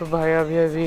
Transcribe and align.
तो 0.00 0.06
भाई 0.06 0.32
अभी 0.32 0.56
अभी। 0.56 0.84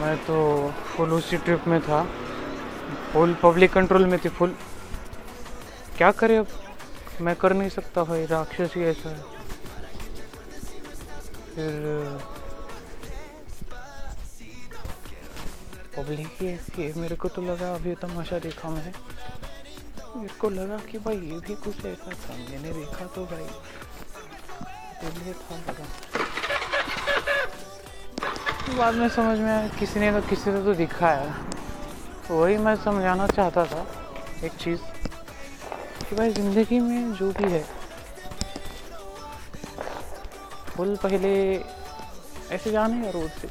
मैं 0.00 0.16
तो 0.26 0.36
फुल 0.86 1.12
उसी 1.12 1.36
ट्रिप 1.36 1.68
में 1.68 1.80
था। 1.80 2.02
फुल 3.12 3.34
पब्लिक 3.42 3.72
कंट्रोल 3.72 4.04
में 4.06 4.18
थी 4.24 4.28
फुल 4.28 4.54
क्या 5.96 6.10
करे 6.20 6.36
अब? 6.36 6.46
मैं 7.20 7.34
कर 7.36 7.52
नहीं 7.52 7.68
सकता 7.70 8.04
भाई, 8.04 8.26
राक्षस 8.26 8.74
ही 8.76 8.84
ऐसा 8.84 9.08
है। 9.08 9.22
फिर 11.54 12.18
पब्लिक 15.96 16.42
ही 16.42 16.46
है 16.46 16.92
मेरे 17.00 17.16
को 17.16 17.28
तो 17.28 17.42
लगा 17.42 17.74
अभी 17.74 17.94
तमाशा 18.02 18.38
देखा 18.40 18.70
मैंने। 18.70 19.11
मेरे 20.16 20.34
को 20.40 20.48
लगा 20.50 20.76
कि 20.90 20.98
भाई 20.98 21.16
ये 21.16 21.38
भी 21.40 21.54
कुछ 21.64 21.84
ऐसा 21.86 22.10
था, 22.12 22.34
मैंने 22.34 22.72
देखा 22.72 23.04
तो 23.14 23.24
भाई। 23.24 23.44
इसलिए 25.02 25.32
था 25.34 25.56
लगा। 25.58 25.86
बाद 28.78 28.94
में 28.94 29.08
समझ 29.08 29.38
में 29.38 29.50
आया, 29.50 29.68
किसी 29.78 30.00
ने 30.00 30.12
तो 30.12 30.20
किसी 30.28 30.50
ने 30.50 30.62
तो 30.64 30.74
दिखाया। 30.74 31.34
वही 32.30 32.56
मैं 32.58 32.74
समझाना 32.84 33.26
चाहता 33.26 33.64
था 33.64 33.86
एक 34.44 34.52
चीज़, 34.54 34.80
कि 36.08 36.16
भाई 36.16 36.30
ज़िंदगी 36.32 36.80
में 36.80 37.12
जो 37.14 37.30
भी 37.32 37.50
है, 37.52 37.64
फुल 40.68 40.96
पहले 41.02 41.32
ऐसे 42.50 42.70
जाने 42.70 43.04
या 43.04 43.10
रोड 43.10 43.30
से। 43.40 43.48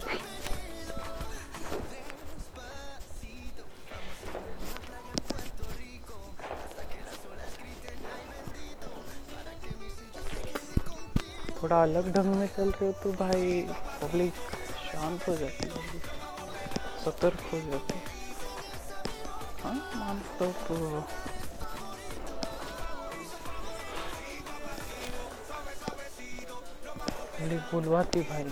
थोड़ा 11.62 11.82
अलग 11.84 12.12
ढंग 12.14 12.36
में 12.36 12.48
चल 12.48 12.70
रहे 12.70 12.86
हो 12.86 12.92
तो 13.04 13.12
भाई 13.20 13.62
पब्लिक 14.02 14.34
शांत 14.92 15.28
हो 15.28 15.36
जाती 15.36 15.68
है। 15.68 15.82
सतर्क 17.06 17.40
हो 17.54 17.60
जाती 17.62 17.98
है। 17.98 18.04
हाँ 19.64 20.16
तो 20.40 20.46
पब्लिक 27.38 27.60
बुलवाती 27.72 28.22
भाई। 28.32 28.44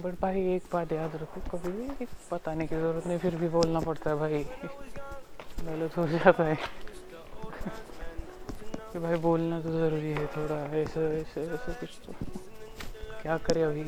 बट 0.00 0.14
भाई 0.20 0.40
एक 0.54 0.62
बात 0.72 0.92
याद 0.92 1.16
रखो, 1.16 1.40
कभी 1.50 1.72
भी 1.72 2.06
बताने 2.32 2.66
की 2.66 2.76
ज़रूरत 2.76 3.06
नहीं, 3.06 3.18
फिर 3.18 3.36
भी 3.36 3.48
बोलना 3.48 3.80
पड़ता 3.80 4.10
है 4.10 4.16
भाई। 4.16 4.44
गलत 5.64 5.96
हो 5.96 6.06
जाता 6.06 6.44
है। 6.44 6.56
कि 8.92 8.98
भाई 8.98 9.16
बोलना 9.16 9.60
तो 9.60 9.70
ज़रूरी 9.70 10.10
है 10.12 10.26
थोड़ा, 10.26 10.58
ऐसे 10.76 11.00
ऐसे 11.20 11.42
ऐसे 11.42 11.72
कुछ 11.72 11.98
तो। 12.06 12.12
क्या 13.22 13.36
करे 13.36 13.62
अभी? 13.62 13.84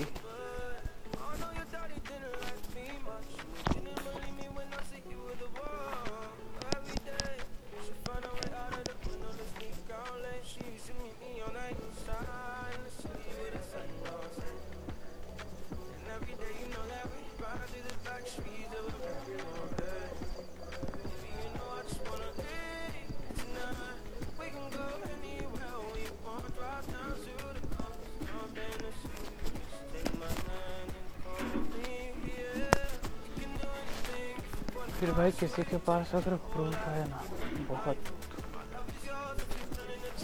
फिर 35.02 35.10
भाई 35.12 35.30
किसी 35.33 35.62
के 35.62 35.77
पास 35.86 36.14
अगर 36.14 36.34
प्रूफ 36.50 36.74
है 36.74 37.08
ना, 37.10 37.22
बहुत 37.68 37.96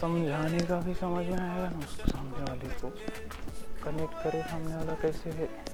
समझाने 0.00 0.59
का 0.66 0.78
भी 0.80 0.94
समझ 0.94 1.25
में 1.26 1.38
आएगा 1.38 1.69
ना 1.70 1.78
उसको 1.78 2.10
सामने 2.10 2.42
वाले 2.44 2.69
को 2.80 2.91
कनेक्ट 3.84 4.15
करे 4.25 4.42
सामने 4.42 4.76
वाला 4.76 4.94
कैसे 5.03 5.30
है। 5.30 5.68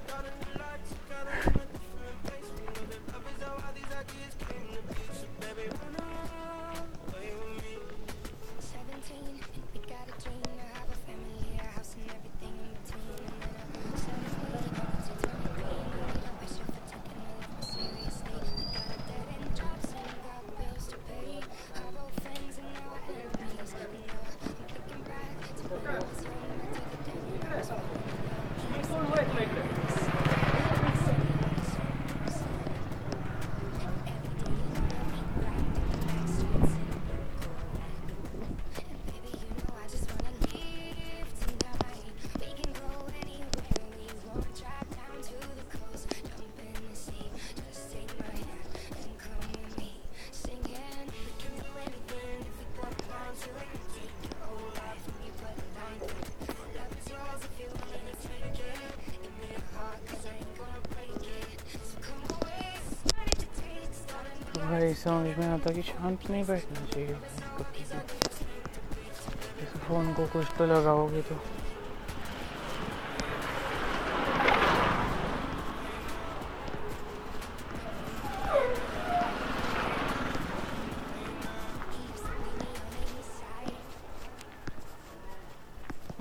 समझ 65.05 65.37
में 65.37 65.45
आता 65.47 65.71
कि 65.73 65.81
शांत 65.83 66.29
नहीं 66.29 66.43
बैठना 66.45 66.85
चाहिए 66.93 67.15
जैसे 69.59 69.79
फ़ोन 69.79 70.11
को 70.13 70.25
कुछ 70.33 70.47
तो 70.57 70.65
लगाओगे 70.65 71.21
तो 71.29 71.35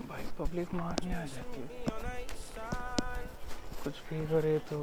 भाई 0.08 0.24
पब्लिक 0.38 0.74
मारने 0.74 1.14
आ 1.14 1.24
जाती 1.34 1.60
है। 1.60 1.68
कुछ 3.84 3.94
भी 4.10 4.24
करे 4.26 4.56
तो 4.70 4.78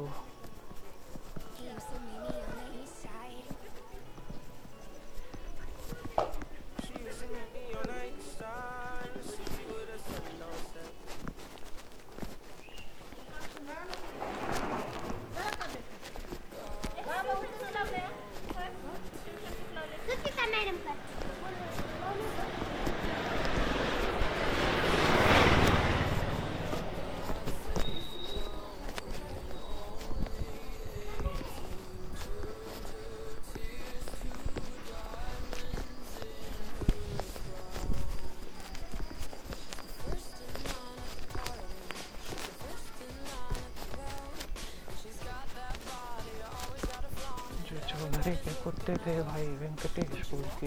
चौधरी 48.02 48.30
के 48.36 48.52
कुत्ते 48.62 48.94
थे 48.96 49.12
भाई, 49.22 49.46
वेंकटेश 49.46 50.24
स्कूल 50.26 50.44
के। 50.60 50.66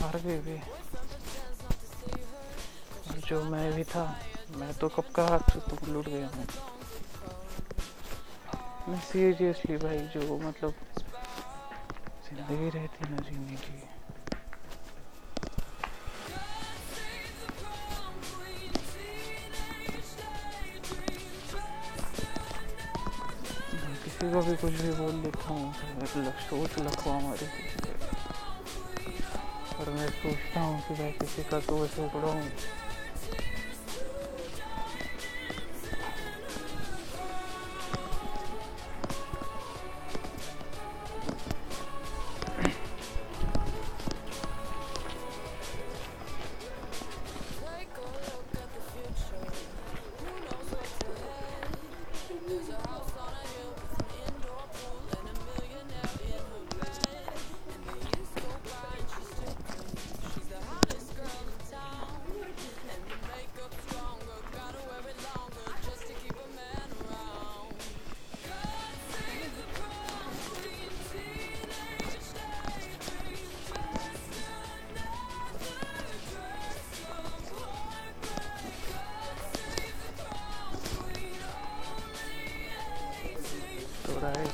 हार 0.00 0.16
गए 0.16 0.38
वे। 0.38 0.56
जो 3.28 3.42
मैं 3.44 3.72
भी 3.72 3.84
था, 3.84 4.04
मैं 4.56 4.72
तो 4.74 4.88
कब 4.88 5.10
का 5.14 5.26
हाथ 5.26 5.50
से 5.52 5.60
तुम 5.60 5.92
लुट 5.92 6.08
गया 6.08 6.28
हूँ। 6.28 6.46
मैं 8.88 9.00
सीरियसली 9.00 9.76
भाई, 9.76 9.98
जो 10.14 10.38
मतलब 10.38 10.72
ज़िंदगी 12.24 12.68
रहती 12.70 13.10
ना 13.10 13.16
जीने 13.28 13.56
की 13.56 13.99
किसी 24.20 24.32
को 24.32 24.40
भी 24.42 24.54
कुछ 24.56 24.72
भी 24.80 24.90
बोल 24.92 25.12
देता 25.22 25.48
हूँ 25.48 25.68
मतलब 25.96 26.32
सोच 26.44 26.78
लखवा 26.78 27.12
हमारी 27.14 27.46
और 29.80 29.88
मैं 29.90 30.08
सोचता 30.10 30.60
हूँ 30.60 30.80
कि 30.80 30.94
मैं 31.02 31.12
किसी 31.12 31.42
का 31.42 31.60
तो 31.60 31.76
उगड़ा 31.76 32.06
पढ़ाऊँ 32.06 32.42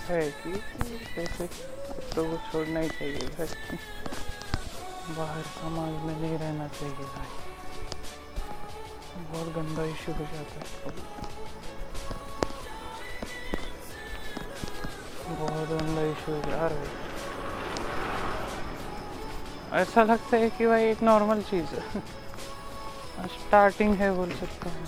है 0.08 0.30
कि 0.30 0.52
जैसे 1.16 1.46
तो 2.16 2.24
वो 2.24 2.36
छोड़ना 2.36 2.80
ही 2.80 2.88
चाहिए 2.88 3.16
भाई 3.16 3.76
बाहर 5.08 5.42
समाज 5.42 6.04
में 6.04 6.20
नहीं 6.20 6.38
रहना 6.38 6.68
चाहिए 6.68 6.94
भाई। 6.94 7.26
बहुत 9.22 9.48
गंदा 9.54 9.84
इशू 9.84 10.12
हो 10.12 10.24
जाता 10.24 10.60
है। 10.60 10.90
बहुत 15.34 15.68
गंदा 15.68 16.02
इशू 16.02 16.32
है 16.32 17.06
ऐसा 19.82 20.04
लगता 20.04 20.36
है 20.36 20.48
कि 20.48 20.66
भाई 20.66 20.84
एक 20.84 21.02
नॉर्मल 21.02 21.40
चीज़ 21.40 21.74
है। 21.74 22.00
स्टार्टिंग 23.26 23.94
है 23.94 24.10
बोल 24.10 24.30
सकते 24.30 24.68
हैं। 24.68 24.86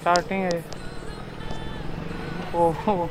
स्टार्टिंग 0.00 0.42
है। 0.42 0.60
ओहो। 2.54 3.10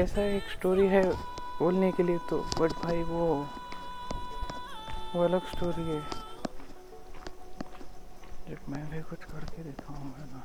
कैसा 0.00 0.22
एक 0.24 0.42
स्टोरी 0.48 0.86
है 0.86 1.02
बोलने 1.58 1.90
के 1.92 2.02
लिए 2.02 2.18
तो 2.30 2.36
बट 2.58 2.72
भाई 2.82 3.02
वो 3.02 3.24
वो 5.14 5.24
अलग 5.24 5.46
स्टोरी 5.46 5.82
है। 5.82 6.00
जब 8.48 8.70
मैं 8.72 8.82
भी 8.90 9.00
कुछ 9.02 9.24
करके 9.24 9.62
दिखाऊँगा 9.62 10.24
ना। 10.24 10.42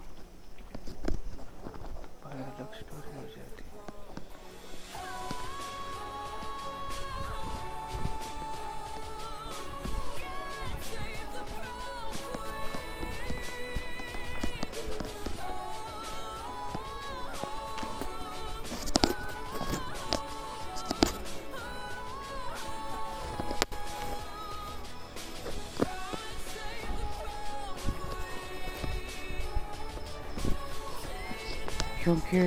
क्योंकि 32.05 32.39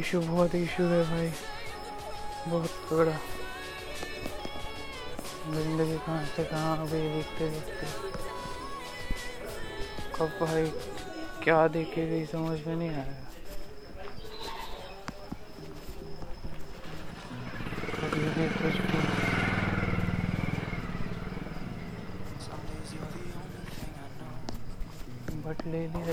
इशू 0.00 0.20
बहुत 0.20 0.54
इशू 0.54 0.84
है 0.88 1.02
भाई। 1.04 1.28
बहुत 2.50 2.92
बड़ा 2.92 3.16
ज़िंदगी 5.52 5.96
कहाँ 5.96 6.24
से 6.36 6.44
कहाँ 6.44 6.76
अभी 6.86 7.00
देखते 7.14 7.48
देखते। 7.50 7.86
कब 10.16 10.38
भाई, 10.40 10.64
क्या 11.44 11.66
देखे 11.76 12.06
गई, 12.06 12.24
समझ 12.26 12.58
में 12.66 12.76
नहीं 12.76 12.88
आया। 12.90 13.16
बट 25.44 25.66
ले 25.66 25.86
लिया 25.86 26.12